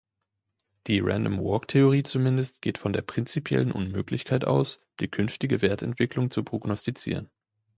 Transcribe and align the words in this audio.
Die 0.87 0.99
Random-Walk-Theorie 0.99 2.01
zumindest 2.01 2.63
geht 2.63 2.79
von 2.79 2.91
der 2.91 3.03
prinzipiellen 3.03 3.71
Unmöglichkeit 3.71 4.45
aus, 4.45 4.79
die 4.99 5.07
künftige 5.07 5.61
Wertentwicklung 5.61 6.31
zu 6.31 6.43
prognostizieren. 6.43 7.29